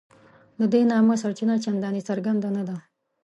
د 0.59 0.61
دې 0.73 0.81
نامه 0.91 1.15
سرچینه 1.21 1.55
چنداني 1.63 2.01
څرګنده 2.09 2.49
نه 2.57 2.63
ده. 2.69 2.77